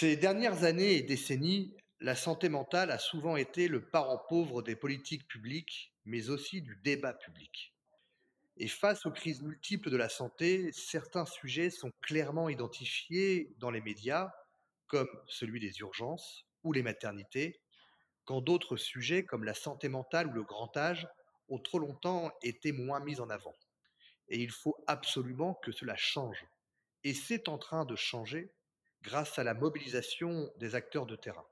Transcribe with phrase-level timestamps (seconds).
[0.00, 4.74] Ces dernières années et décennies, la santé mentale a souvent été le parent pauvre des
[4.74, 7.74] politiques publiques, mais aussi du débat public.
[8.56, 13.82] Et face aux crises multiples de la santé, certains sujets sont clairement identifiés dans les
[13.82, 14.32] médias,
[14.86, 17.60] comme celui des urgences ou les maternités,
[18.24, 21.06] quand d'autres sujets comme la santé mentale ou le grand âge
[21.50, 23.54] ont trop longtemps été moins mis en avant.
[24.30, 26.46] Et il faut absolument que cela change.
[27.04, 28.50] Et c'est en train de changer
[29.02, 31.46] grâce à la mobilisation des acteurs de terrain.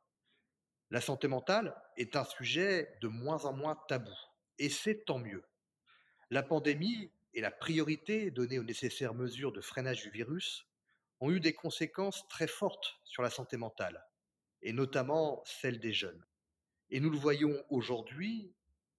[0.91, 4.15] La santé mentale est un sujet de moins en moins tabou,
[4.59, 5.45] et c'est tant mieux.
[6.31, 10.67] La pandémie et la priorité donnée aux nécessaires mesures de freinage du virus
[11.21, 14.07] ont eu des conséquences très fortes sur la santé mentale,
[14.63, 16.25] et notamment celle des jeunes.
[16.91, 18.55] Et nous le voyons aujourd'hui,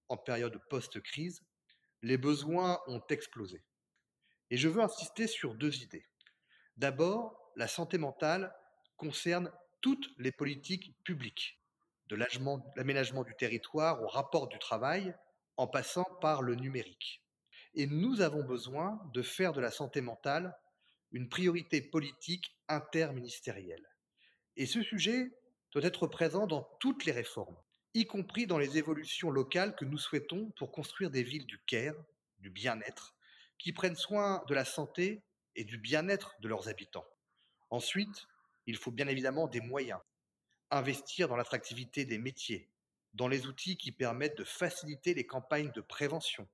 [0.10, 1.44] en période post-crise,
[2.02, 3.64] les besoins ont explosé.
[4.52, 6.06] Et je veux insister sur deux idées.
[6.78, 8.56] D'abord, la santé mentale
[8.96, 11.60] concerne toutes les politiques publiques,
[12.08, 15.14] de l'aménagement du territoire au rapport du travail,
[15.58, 17.22] en passant par le numérique.
[17.74, 20.58] Et nous avons besoin de faire de la santé mentale
[21.12, 23.86] une priorité politique interministérielle.
[24.56, 25.30] Et ce sujet
[25.74, 27.58] doit être présent dans toutes les réformes,
[27.94, 31.96] y compris dans les évolutions locales que nous souhaitons pour construire des villes du care,
[32.38, 33.18] du bien-être,
[33.58, 35.26] qui prennent soin de la santé
[35.58, 37.06] et du bien-être de leurs habitants.
[37.70, 38.28] Ensuite,
[38.66, 40.00] il faut bien évidemment des moyens.
[40.72, 42.70] Investir dans l'attractivité des métiers,
[43.14, 46.48] dans les outils qui permettent de faciliter les campagnes de prévention.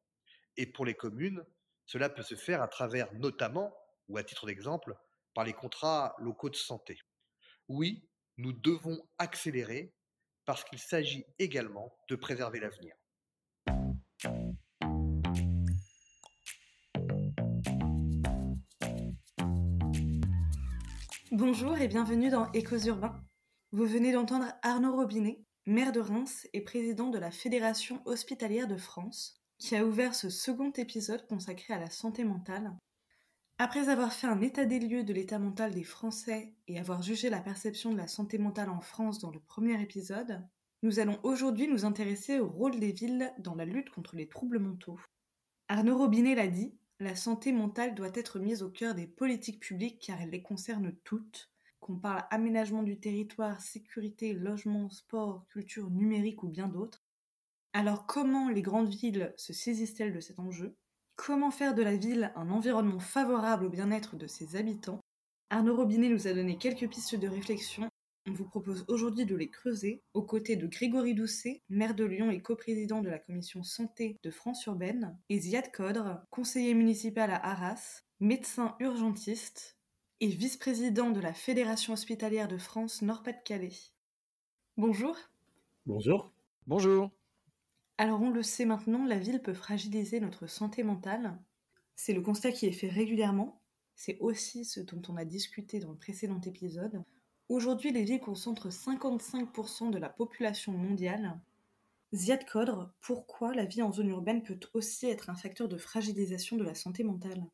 [0.58, 1.46] Et pour les communes,
[1.86, 3.76] cela peut se faire à travers notamment,
[4.08, 4.96] ou à titre d'exemple,
[5.34, 7.00] par les contrats locaux de santé.
[7.68, 9.94] Oui, nous devons accélérer
[10.46, 12.96] parce qu'il s'agit également de préserver l'avenir.
[21.38, 23.22] Bonjour et bienvenue dans Échos Urbains.
[23.74, 28.78] Vous venez d'entendre Arnaud Robinet, maire de Reims et président de la Fédération hospitalière de
[28.78, 32.74] France, qui a ouvert ce second épisode consacré à la santé mentale.
[33.58, 37.30] Après avoir fait un état des lieux de l'état mental des Français et avoir jugé
[37.30, 40.42] la perception de la santé mentale en France dans le premier épisode,
[40.84, 44.60] nous allons aujourd'hui nous intéresser au rôle des villes dans la lutte contre les troubles
[44.60, 45.02] mentaux.
[45.68, 50.00] Arnaud Robinet l'a dit, la santé mentale doit être mise au cœur des politiques publiques
[50.00, 51.52] car elle les concerne toutes,
[51.82, 57.04] qu'on parle aménagement du territoire, sécurité, logement, sport, culture, numérique ou bien d'autres.
[57.74, 60.76] Alors comment les grandes villes se saisissent-elles de cet enjeu?
[61.18, 65.02] Comment faire de la ville un environnement favorable au bien-être de ses habitants?
[65.50, 67.90] Arnaud Robinet nous a donné quelques pistes de réflexion
[68.28, 72.32] on vous propose aujourd'hui de les creuser aux côtés de Grégory Doucet, maire de Lyon
[72.32, 77.46] et coprésident de la commission santé de France Urbaine, et Ziad Kodre, conseiller municipal à
[77.46, 79.78] Arras, médecin urgentiste
[80.22, 83.74] et vice-président de la Fédération hospitalière de France Nord-Pas-de-Calais.
[84.78, 85.16] Bonjour.
[85.86, 86.32] Bonjour.
[86.66, 87.12] Bonjour.
[87.98, 91.38] Alors on le sait maintenant, la ville peut fragiliser notre santé mentale.
[91.96, 93.62] C'est le constat qui est fait régulièrement.
[93.96, 97.04] C'est aussi ce dont on a discuté dans le précédent épisode.
[97.48, 101.40] Aujourd'hui, les villes concentrent 55% de la population mondiale.
[102.14, 106.58] Ziad Kodre, pourquoi la vie en zone urbaine peut aussi être un facteur de fragilisation
[106.58, 107.46] de la santé mentale?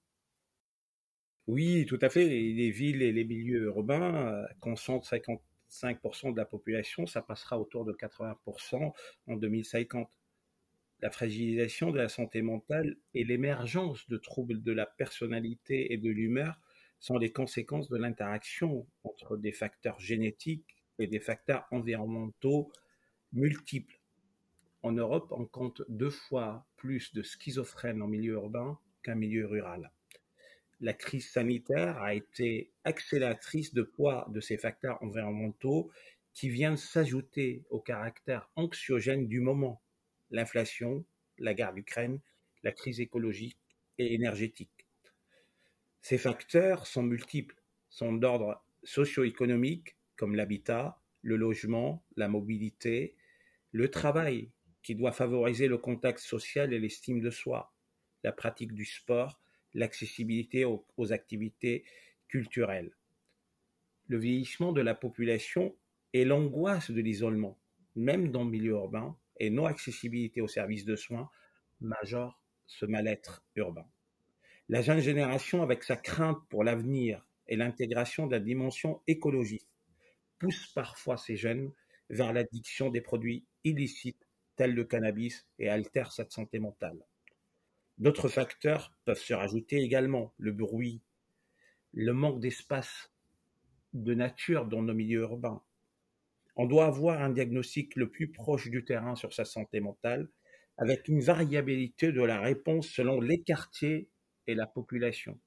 [1.47, 2.25] Oui, tout à fait.
[2.29, 7.83] Les villes et les milieux urbains euh, concentrent 55% de la population, ça passera autour
[7.83, 8.93] de 80%
[9.27, 10.09] en 2050.
[11.01, 16.09] La fragilisation de la santé mentale et l'émergence de troubles de la personnalité et de
[16.09, 16.59] l'humeur
[17.01, 22.71] sont les conséquences de l'interaction entre des facteurs génétiques et des facteurs environnementaux
[23.33, 23.99] multiples.
[24.83, 29.91] En Europe, on compte deux fois plus de schizophrènes en milieu urbain qu'en milieu rural.
[30.79, 35.91] La crise sanitaire a été accélératrice de poids de ces facteurs environnementaux
[36.33, 39.81] qui viennent s'ajouter au caractère anxiogène du moment,
[40.29, 41.03] l'inflation,
[41.39, 42.19] la guerre d'Ukraine,
[42.63, 43.57] la crise écologique
[43.97, 44.80] et énergétique.
[46.01, 47.55] Ces facteurs sont multiples,
[47.89, 53.15] sont d'ordre socio-économique, comme l'habitat, le logement, la mobilité,
[53.71, 54.51] le travail,
[54.81, 57.73] qui doit favoriser le contact social et l'estime de soi,
[58.23, 59.39] la pratique du sport,
[59.73, 61.85] l'accessibilité aux, activités
[62.27, 62.91] culturelles.
[64.07, 65.75] Le vieillissement de la population
[66.13, 67.59] et l'angoisse de l'isolement,
[67.95, 71.29] même dans le milieu urbain, et non-accessibilité aux services de soins,
[71.79, 73.87] majorent ce mal-être urbain.
[74.69, 79.67] La jeune génération, avec sa crainte pour l'avenir et l'intégration de la dimension écologique,
[80.39, 81.71] pousse parfois ces jeunes
[82.09, 87.05] vers l'addiction des produits illicites tels le cannabis et altère cette santé mentale.
[87.97, 91.01] D'autres facteurs peuvent se rajouter également, le bruit,
[91.93, 93.11] le manque d'espace
[93.93, 95.61] de nature dans nos milieux urbains.
[96.55, 100.29] On doit avoir un diagnostic le plus proche du terrain sur sa santé mentale,
[100.77, 104.09] avec une variabilité de la réponse selon les quartiers
[104.47, 105.39] et la population.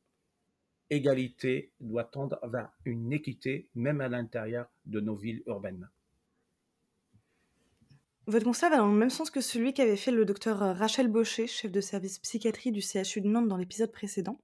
[0.91, 5.89] Égalité doit tendre vers une équité, même à l'intérieur de nos villes urbaines.
[8.27, 11.47] Votre constat va dans le même sens que celui qu'avait fait le docteur Rachel Baucher,
[11.47, 14.41] chef de service psychiatrie du CHU de Nantes dans l'épisode précédent.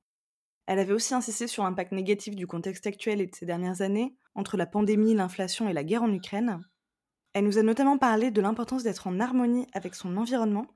[0.66, 4.14] Elle avait aussi insisté sur l'impact négatif du contexte actuel et de ces dernières années,
[4.34, 6.60] entre la pandémie, l'inflation et la guerre en Ukraine.
[7.32, 10.66] Elle nous a notamment parlé de l'importance d'être en harmonie avec son environnement,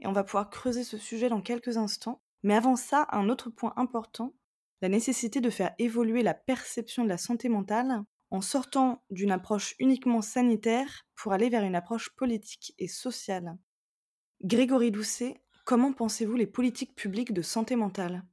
[0.00, 2.22] et on va pouvoir creuser ce sujet dans quelques instants.
[2.42, 4.34] Mais avant ça, un autre point important,
[4.82, 9.74] la nécessité de faire évoluer la perception de la santé mentale en sortant d'une approche
[9.78, 13.56] uniquement sanitaire pour aller vers une approche politique et sociale.
[14.42, 18.24] Grégory Doucet, comment pensez-vous les politiques publiques de santé mentale?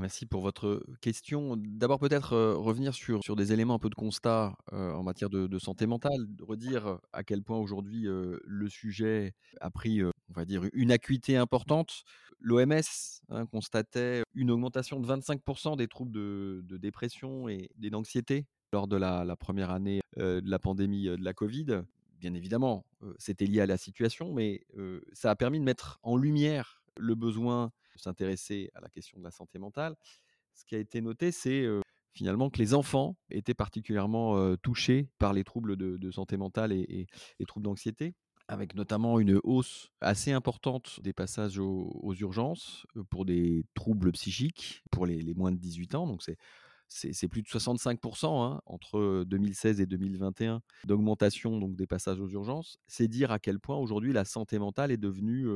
[0.00, 1.56] Merci pour votre question.
[1.56, 5.86] D'abord peut-être revenir sur, sur des éléments un peu de constat en matière de, santé
[5.86, 11.36] mentale, redire à quel point aujourd'hui le sujet a pris, on va dire, une acuité
[11.36, 12.04] importante.
[12.40, 12.80] L'OMS
[13.28, 19.36] hein, constatait une augmentation de 25% des troubles de, dépression et d'anxiété lors de la,
[19.36, 21.82] première année de la pandémie de la Covid.
[22.18, 22.86] Bien évidemment,
[23.18, 24.64] c'était lié à la situation, mais
[25.12, 29.30] ça a permis de mettre en lumière le besoin s'intéresser à la question de la
[29.30, 29.96] santé mentale.
[30.54, 31.66] Ce qui a été noté, c'est
[32.12, 37.06] finalement que les enfants étaient particulièrement touchés par les troubles de, santé mentale et,
[37.38, 38.14] les troubles d'anxiété
[38.48, 45.06] avec notamment une hausse assez importante des passages aux, urgences pour des troubles psychiques pour
[45.06, 46.06] les, moins de 18 ans.
[46.06, 46.36] Donc c'est
[46.92, 52.78] c'est plus de 65% hein, entre 2016 et 2021 d'augmentation donc des passages aux urgences.
[52.86, 55.48] C'est dire à quel point aujourd'hui la santé mentale est devenue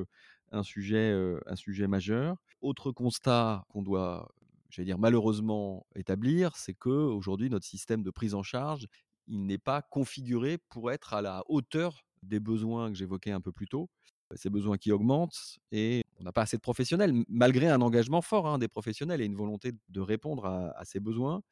[0.52, 1.14] un sujet,
[1.46, 2.36] un sujet majeur.
[2.60, 4.32] Autre constat qu'on doit,
[4.70, 8.86] j'allais dire malheureusement établir, c'est que aujourd'hui notre système de prise en charge,
[9.26, 13.52] il n'est pas configuré pour être à la hauteur des besoins que j'évoquais un peu
[13.52, 13.88] plus tôt.
[14.34, 18.46] Ces besoins qui augmentent et on n'a pas assez de professionnels, malgré un engagement fort
[18.46, 21.42] hein, des professionnels et une volonté de répondre à ces besoins.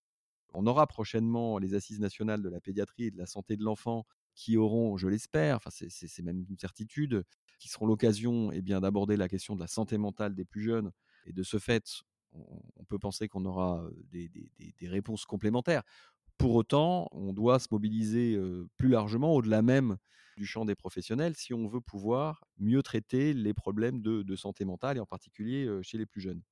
[0.55, 4.07] On aura prochainement les assises nationales de la pédiatrie et de la santé de l'enfant
[4.35, 7.25] qui auront, je l'espère, enfin c'est même une certitude,
[7.59, 10.93] qui seront l'occasion eh bien d'aborder la question de la santé mentale des plus jeunes.
[11.27, 11.85] Et de ce fait,
[12.33, 14.31] on, peut penser qu'on aura des,
[14.83, 15.83] réponses complémentaires.
[16.37, 18.39] Pour autant, on doit se mobiliser
[18.77, 19.97] plus largement au-delà même
[20.37, 24.97] du champ des professionnels si on veut pouvoir mieux traiter les problèmes de santé mentale
[24.97, 26.43] et en particulier chez les plus jeunes.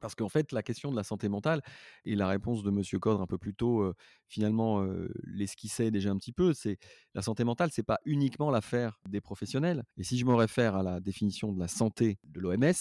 [0.00, 1.62] Parce qu'en fait, la question de la santé mentale
[2.04, 3.94] et la réponse de Monsieur Codre un peu plus tôt,
[4.28, 4.86] finalement,
[5.24, 6.52] l'esquissait déjà un petit peu.
[6.52, 6.78] C'est
[7.14, 9.84] la santé mentale, c'est pas uniquement l'affaire des professionnels.
[9.96, 12.74] Et si je me réfère à la définition de la santé de l'OMS,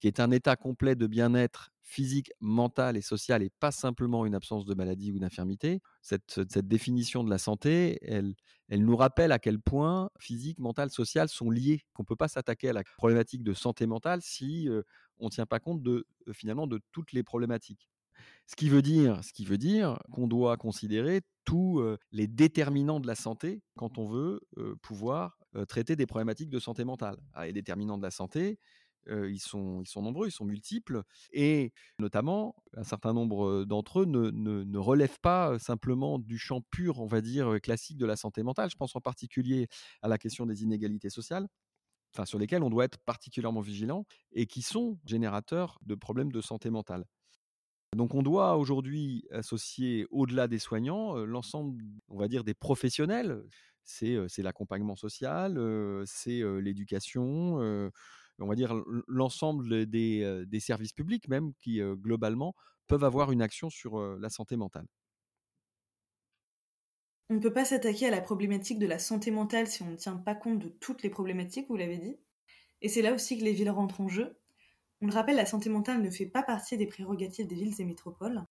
[0.00, 4.34] qui est un état complet de bien-être physique, mental et social, et pas simplement une
[4.34, 5.80] absence de maladie ou d'infirmité.
[6.02, 8.34] Cette, définition de la santé, elle,
[8.68, 12.28] elle nous rappelle à quel point physique, mental, social sont liés, qu'on ne peut pas
[12.28, 14.68] s'attaquer à la problématique de santé mentale si
[15.18, 17.88] on ne tient pas compte de, finalement de toutes les problématiques.
[18.46, 23.06] Ce qui veut dire, ce qui veut dire qu'on doit considérer tous les déterminants de
[23.06, 24.40] la santé quand on veut
[24.82, 25.38] pouvoir
[25.68, 27.18] traiter des problématiques de santé mentale.
[27.32, 28.58] Ah, les déterminants de la santé,
[29.08, 35.20] ils, sont, nombreux, ils sont multiples, et notamment, un certain nombre d'entre eux ne, relèvent
[35.20, 38.70] pas simplement du champ pur, on va dire, classique de la santé mentale.
[38.70, 39.68] Je pense en particulier
[40.02, 41.46] à la question des inégalités sociales.
[42.24, 46.70] Sur lesquelles on doit être particulièrement vigilant et qui sont générateurs de problèmes de santé
[46.70, 47.04] mentale.
[47.94, 53.42] Donc on doit aujourd'hui associer au-delà des soignants l'ensemble, on va dire, des professionnels.
[53.84, 55.60] C'est l'accompagnement social,
[56.06, 57.90] c'est l'éducation,
[58.38, 58.74] on va dire,
[59.08, 62.54] l'ensemble des, services publics même qui, globalement,
[62.86, 64.86] peuvent avoir une action sur la santé mentale.
[67.28, 69.96] On ne peut pas s'attaquer à la problématique de la santé mentale si on ne
[69.96, 72.16] tient pas compte de toutes les problématiques, vous l'avez dit.
[72.82, 74.38] Et c'est là aussi que les villes rentrent en jeu.
[75.00, 77.84] On le rappelle, la santé mentale ne fait pas partie des prérogatives des villes et
[77.84, 78.44] métropoles.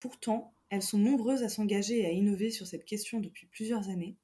[0.00, 4.16] Pourtant, elles sont nombreuses à s'engager et à innover sur cette question depuis plusieurs années.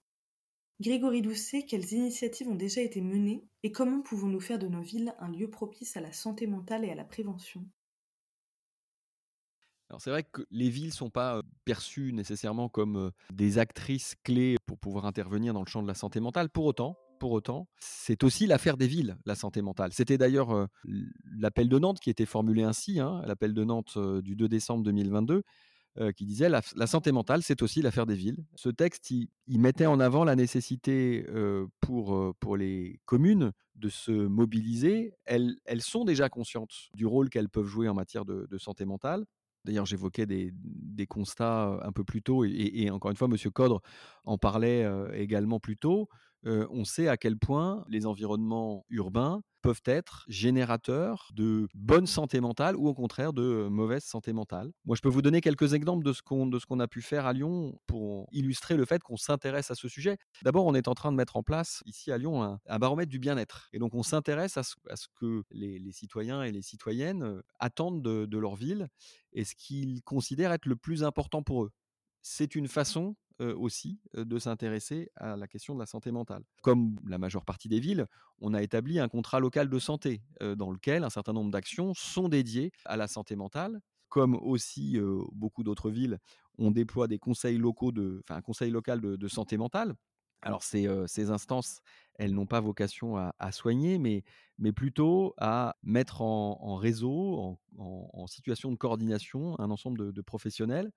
[0.78, 5.14] Grégory Doucet, quelles initiatives ont déjà été menées et comment pouvons-nous faire de nos villes
[5.18, 7.64] un lieu propice à la santé mentale et à la prévention?
[9.88, 14.56] Alors c'est vrai que les villes ne sont pas perçues nécessairement comme des actrices clés
[14.66, 16.50] pour pouvoir intervenir dans le champ de la santé mentale.
[16.50, 19.92] Pour autant, pour autant, c'est aussi l'affaire des villes, la santé mentale.
[19.92, 20.68] C'était d'ailleurs
[21.38, 25.42] l'appel de Nantes qui était formulé ainsi, hein, l'appel de Nantes du 2 décembre 2022,
[25.98, 28.44] euh, qui disait la, la santé mentale, c'est aussi l'affaire des villes.
[28.54, 33.88] Ce texte, il, mettait en avant la nécessité euh, pour, euh, pour les communes de
[33.88, 35.14] se mobiliser.
[35.24, 39.24] Elles, elles sont déjà conscientes du rôle qu'elles peuvent jouer en matière de, santé mentale.
[39.64, 40.52] D'ailleurs, j'évoquais des,
[41.08, 43.50] constats un peu plus tôt, et, encore une fois, M.
[43.50, 43.80] Codre
[44.24, 46.08] en parlait également plus tôt.
[46.46, 52.76] On sait à quel point les environnements urbains peuvent être générateurs de bonne santé mentale
[52.76, 54.70] ou au contraire de mauvaise santé mentale.
[54.84, 57.76] Moi, je peux vous donner quelques exemples de ce qu'on a pu faire à Lyon
[57.88, 60.18] pour illustrer le fait qu'on s'intéresse à ce sujet.
[60.42, 63.18] D'abord, on est en train de mettre en place ici à Lyon un, baromètre du
[63.18, 64.76] bien-être, et donc on s'intéresse à, ce,
[65.16, 68.86] que les, citoyens et les citoyennes attendent de, de leur ville
[69.32, 71.72] et ce qu'ils considèrent être le plus important pour eux.
[72.22, 76.42] C'est une façon aussi de s'intéresser à la question de la santé mentale.
[76.62, 78.06] Comme la majeure partie des villes,
[78.40, 82.28] on a établi un contrat local de santé dans lequel un certain nombre d'actions sont
[82.28, 83.80] dédiées à la santé mentale.
[84.08, 84.98] Comme aussi
[85.32, 86.18] beaucoup d'autres villes,
[86.58, 89.94] on déploie des conseils locaux de, un conseil local de, santé mentale.
[90.42, 91.80] Alors ces, ces instances,
[92.18, 94.22] elles n'ont pas vocation à, soigner, mais,
[94.58, 100.92] mais plutôt à mettre en, réseau, en, situation de coordination, un ensemble de professionnels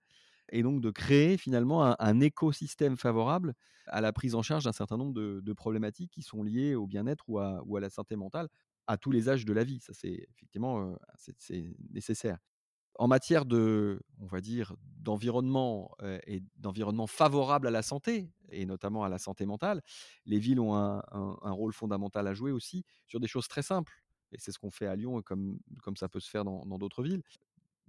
[0.51, 3.53] et donc de créer finalement un, écosystème favorable
[3.87, 7.25] à la prise en charge d'un certain nombre de, problématiques qui sont liées au bien-être
[7.27, 8.47] ou à, la santé mentale
[8.87, 9.79] à tous les âges de la vie.
[9.79, 12.37] Ça, c'est effectivement c'est nécessaire.
[12.95, 15.91] En matière de, on va dire, d'environnement
[16.27, 19.81] et d'environnement favorable à la santé, et notamment à la santé mentale,
[20.25, 24.03] les villes ont un, rôle fondamental à jouer aussi sur des choses très simples.
[24.31, 27.01] Et c'est ce qu'on fait à Lyon, comme, comme ça peut se faire dans d'autres
[27.01, 27.23] villes.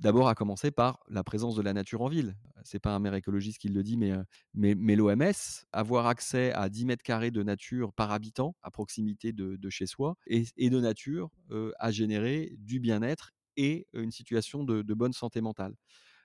[0.01, 2.35] D'abord, à commencer par la présence de la nature en ville.
[2.65, 4.15] C'est pas un maire écologiste qui le dit, mais,
[4.55, 5.33] mais, l'OMS,
[5.73, 10.17] avoir accès à 10 mètres carrés de nature par habitant à proximité de, chez soi
[10.27, 15.75] et, de nature à a généré du bien-être et une situation de, bonne santé mentale.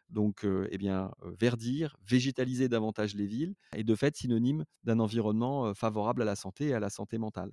[0.10, 6.22] Donc, eh bien, verdir, végétaliser davantage les villes est de fait synonyme d'un environnement favorable
[6.22, 7.52] à la santé et à la santé mentale.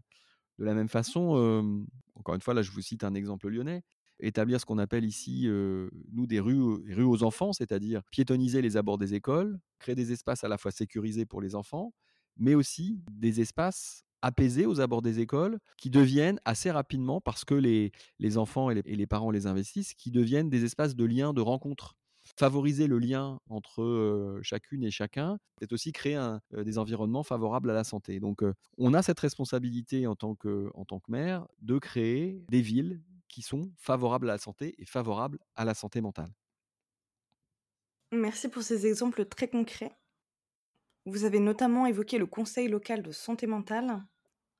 [0.58, 1.82] De la même façon,
[2.14, 3.82] encore une fois, là je vous cite un exemple lyonnais,
[4.22, 5.48] établir ce qu'on appelle ici,
[6.12, 6.62] nous, des rues,
[6.94, 10.70] rues aux enfants, c'est-à-dire piétoniser les abords des écoles, créer des espaces à la fois
[10.70, 11.92] sécurisés pour les enfants,
[12.36, 17.54] mais aussi des espaces apaisés aux abords des écoles, qui deviennent assez rapidement, parce que
[17.54, 21.40] les, les enfants et les, parents les investissent, qui deviennent des espaces de lien, de
[21.40, 21.96] rencontre.
[22.38, 26.20] Favoriser le lien entre chacune et chacun, c'est aussi créer
[26.52, 28.20] des environnements favorables à la santé.
[28.20, 28.44] Donc,
[28.78, 33.02] on a cette responsabilité en tant que, en tant que maire de créer des villes,
[33.32, 36.32] qui sont favorables à la santé et favorables à la santé mentale.
[38.12, 39.96] Merci pour ces exemples très concrets.
[41.06, 44.04] Vous avez notamment évoqué le Conseil local de santé mentale.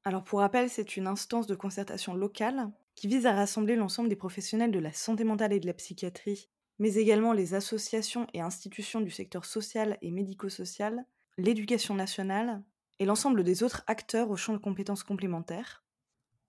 [0.05, 4.17] Alors pour rappel, c'est une instance de concertation locale qui vise à rassembler l'ensemble des
[4.17, 6.49] professionnels de la santé mentale et de la psychiatrie,
[6.79, 11.05] mais également les associations et institutions du secteur social et médico-social,
[11.37, 12.65] l'éducation nationale
[12.99, 15.82] et l'ensemble des autres acteurs au champ de compétences complémentaires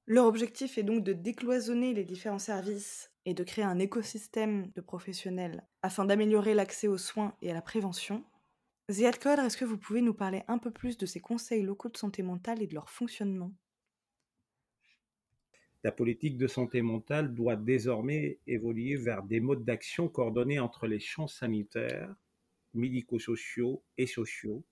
[0.06, 4.82] leur objectif est donc de décloisonner les différents services et de créer un écosystème de
[4.82, 8.26] professionnels afin d'améliorer l'accès aux soins et à la prévention.
[8.92, 11.90] Ziad Kodr, est-ce que vous pouvez nous parler un peu plus de ces conseils locaux
[11.90, 13.54] de santé mentale et de leur fonctionnement?
[15.86, 21.00] La politique de santé mentale doit désormais évoluer vers des modes d'action coordonnés entre les
[21.00, 22.14] champs sanitaires,
[22.74, 24.66] médico-sociaux et sociaux,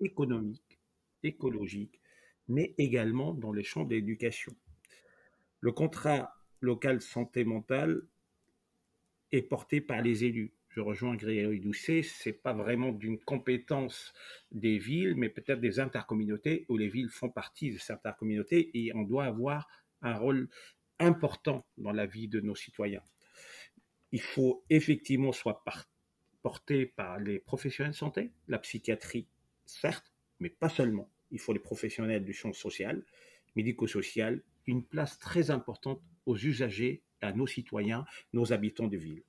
[0.00, 0.78] économiques,
[1.24, 2.00] écologiques,
[2.46, 4.52] mais également dans les champs d'éducation.
[5.60, 8.02] Le contrat local santé mentale
[9.32, 10.52] est porté par les élus.
[10.68, 14.12] Je rejoins Grégory Doucet, c'est pas vraiment d'une compétence
[14.52, 18.94] des villes, mais peut-être des intercommunautés où les villes font partie de ces intercommunautés et
[18.94, 19.66] on doit avoir
[20.02, 20.48] un rôle
[21.00, 23.02] important dans la vie de nos citoyens.
[24.12, 25.64] Il faut effectivement soit
[26.42, 29.26] porté par les professionnels de santé, la psychiatrie,
[29.66, 31.10] certes, mais pas seulement.
[31.30, 33.04] Il faut les professionnels du champ social,
[33.56, 39.22] médico-social, une place très importante aux usagers, à nos citoyens, nos habitants de ville.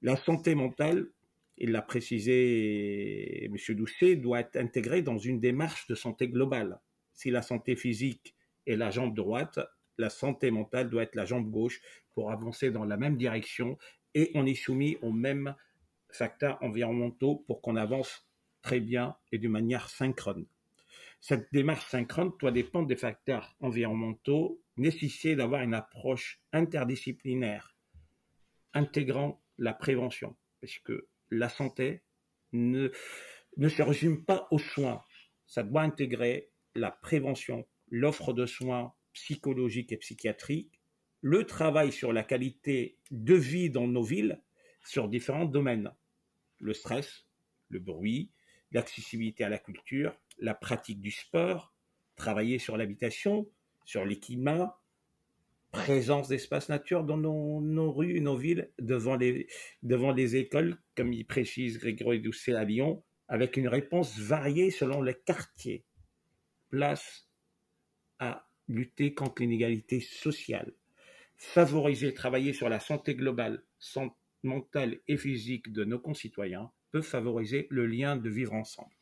[0.00, 1.08] La santé mentale,
[1.58, 3.56] il l'a précisé M.
[3.76, 6.80] Doucet, doit être intégrée dans une démarche de santé globale.
[7.12, 8.34] Si la santé physique
[8.66, 9.58] est la jambe droite,
[9.98, 11.80] la santé mentale doit être la jambe gauche
[12.14, 13.76] pour avancer dans la même direction
[14.14, 15.54] et on est soumis aux mêmes
[16.08, 18.28] facteurs environnementaux pour qu'on avance
[18.62, 20.46] très bien et de manière synchrone.
[21.22, 27.76] Cette démarche synchrone doit dépendre des facteurs environnementaux, nécessiter d'avoir une approche interdisciplinaire,
[28.74, 32.02] intégrant la prévention, parce que la santé
[32.52, 32.90] ne,
[33.56, 35.00] ne se résume pas aux soins.
[35.46, 40.80] Ça doit intégrer la prévention, l'offre de soins psychologiques et psychiatriques,
[41.20, 44.42] le travail sur la qualité de vie dans nos villes
[44.84, 45.92] sur différents domaines.
[46.58, 47.26] Le stress,
[47.68, 48.32] le bruit,
[48.72, 51.74] l'accessibilité à la culture, la pratique du sport,
[52.16, 53.48] travailler sur l'habitation,
[53.84, 54.18] sur les
[55.72, 59.48] présence d'espaces nature dans nos, rues, nos villes, devant les,
[59.82, 65.00] devant les écoles, comme il précise Grégory Doucet à Lyon, avec une réponse variée selon
[65.00, 65.84] les quartiers.
[66.68, 67.28] Place
[68.18, 70.74] à lutter contre l'inégalité sociale,
[71.36, 73.64] favoriser, travailler sur la santé globale,
[74.42, 78.94] mentale et physique de nos concitoyens, peut favoriser le lien de vivre ensemble.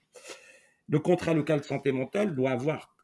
[0.89, 2.97] Le contrat local de santé mentale doit avoir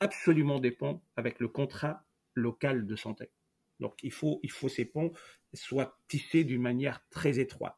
[0.00, 3.30] absolument des ponts avec le contrat local de santé.
[3.80, 5.12] Donc il faut, il faut ces ponts
[5.52, 7.76] soient tissés d'une manière très étroite.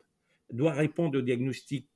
[0.50, 1.88] doit répondre au diagnostic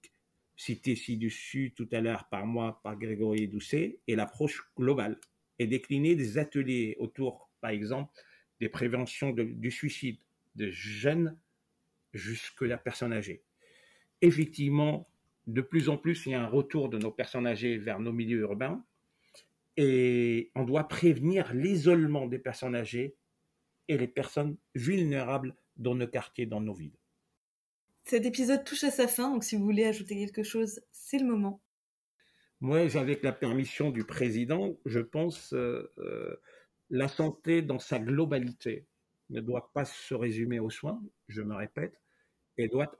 [0.56, 5.18] cité ci-dessus tout à l'heure par moi, par Grégory Doucet, et l'approche globale,
[5.58, 8.12] et décliner des ateliers autour, par exemple,
[8.60, 10.18] des préventions du suicide,
[10.54, 11.36] de jeunes
[12.12, 13.42] jusque la personne âgée.
[14.22, 15.08] Effectivement,
[15.46, 18.12] de plus en plus, il y a un retour de nos personnes âgées vers nos
[18.12, 18.84] milieux urbains,
[19.76, 23.16] et on doit prévenir l'isolement des personnes âgées
[23.88, 26.96] et les personnes vulnérables dans nos quartiers, dans nos villes.
[28.04, 31.26] Cet épisode touche à sa fin, donc si vous voulez ajouter quelque chose, c'est le
[31.26, 31.60] moment.
[32.60, 36.36] Moi, avec la permission du président, je pense euh, euh,
[36.90, 38.86] la santé dans sa globalité
[39.30, 42.00] ne doit pas se résumer aux soins, je me répète,
[42.56, 42.94] et doit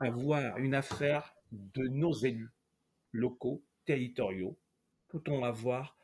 [0.00, 2.50] avoir une affaire de nos élus
[3.12, 4.58] locaux, territoriaux,
[5.08, 5.96] peut-on avoir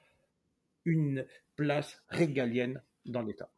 [0.85, 1.27] une
[1.57, 3.51] place régalienne dans l'État?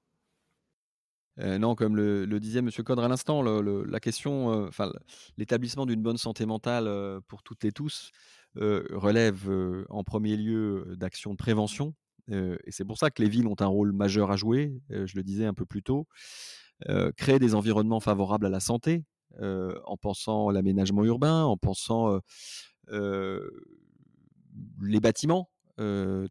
[1.41, 2.71] Euh, non, comme le, disait M.
[2.85, 4.93] Codre à l'instant, la question, euh,
[5.37, 8.11] l'établissement d'une bonne santé mentale euh, pour toutes et tous
[8.57, 9.49] relève
[9.89, 11.95] en premier lieu d'actions de prévention.
[12.29, 15.23] et c'est pour ça que les villes ont un rôle majeur à jouer, je le
[15.23, 16.09] disais un peu plus tôt.
[17.17, 19.05] créer des environnements favorables à la santé,
[19.41, 22.21] en pensant l'aménagement urbain, en pensant
[22.91, 23.41] les
[25.01, 25.51] bâtiments,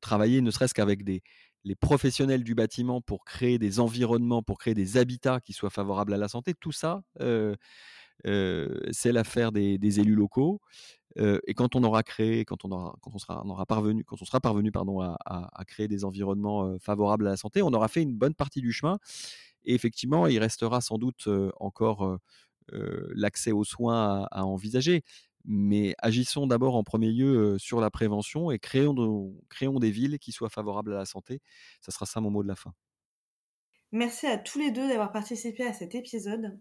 [0.01, 4.97] travailler ne serait-ce qu'avec les professionnels du bâtiment pour créer des environnements, pour créer des
[4.97, 7.01] habitats qui soient favorables à la santé, tout ça,
[8.23, 10.61] c'est l'affaire des, élus locaux.
[11.17, 15.01] et quand on aura créé, quand on aura, sera, parvenu, quand on sera parvenu, pardon,
[15.01, 18.62] à, à, créer des environnements favorables à la santé, on aura fait une bonne partie
[18.62, 18.99] du chemin.
[19.65, 21.27] Et effectivement, il restera sans doute
[21.60, 22.19] encore
[22.71, 25.03] l'accès aux soins à, envisager
[25.49, 30.34] mais agissons d'abord en premier lieu sur la prévention et créons, créons des villes qui
[30.34, 31.39] soient favorables à la santé.
[31.80, 32.73] Ça sera ça mon mot de la fin.
[33.93, 36.60] Merci à tous les deux d'avoir participé à cet épisode.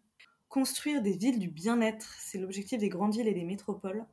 [0.48, 4.06] Construire des villes du bien-être, c'est l'objectif des grandes villes et des métropoles.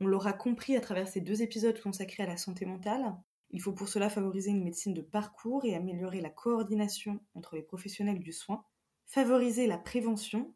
[0.00, 3.14] On l'aura compris à travers ces deux épisodes consacrés à la santé mentale.
[3.50, 7.62] Il faut pour cela favoriser une médecine de parcours et améliorer la coordination entre les
[7.62, 8.64] professionnels du soin,
[9.06, 10.52] favoriser la prévention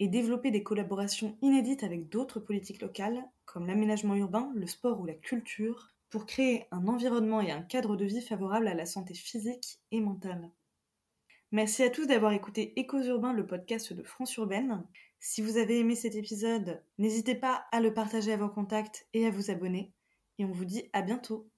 [0.00, 5.06] et développer des collaborations inédites avec d'autres politiques locales, comme l'aménagement urbain, le sport ou
[5.06, 9.14] la culture, pour créer un environnement et un cadre de vie favorable à la santé
[9.14, 10.50] physique et mentale.
[11.50, 14.84] Merci à tous d'avoir écouté Échos Urbains, le podcast de France Urbaine.
[15.18, 19.26] Si vous avez aimé cet épisode, n'hésitez pas à le partager à vos contacts et
[19.26, 19.92] à vous abonner.
[20.38, 21.48] Et on vous dit à bientôt.